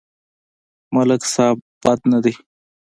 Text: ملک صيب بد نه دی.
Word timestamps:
ملک 0.93 1.21
صيب 1.33 1.57
بد 1.83 1.99
نه 2.11 2.19
دی. 2.23 2.33